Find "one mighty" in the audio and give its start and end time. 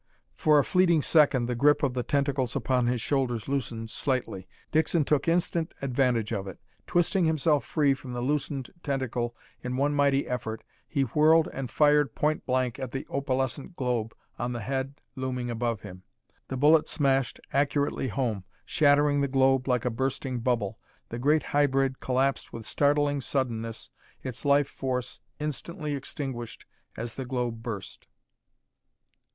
9.77-10.27